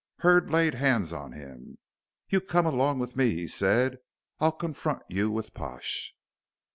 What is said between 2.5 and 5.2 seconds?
along with me," he said. "I'll confront